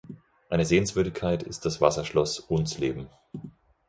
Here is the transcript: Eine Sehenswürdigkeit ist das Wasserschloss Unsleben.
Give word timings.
Eine 0.49 0.65
Sehenswürdigkeit 0.65 1.43
ist 1.43 1.63
das 1.63 1.79
Wasserschloss 1.79 2.39
Unsleben. 2.39 3.07